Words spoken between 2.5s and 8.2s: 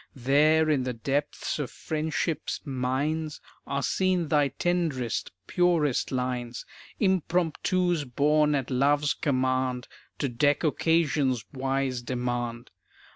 mines Are seen thy tenderest, purest lines; Impromptus